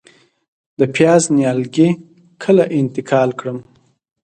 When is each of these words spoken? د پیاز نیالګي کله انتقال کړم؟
د 0.79 0.81
پیاز 0.95 1.23
نیالګي 1.37 1.89
کله 2.43 2.63
انتقال 2.79 3.29
کړم؟ 3.39 3.57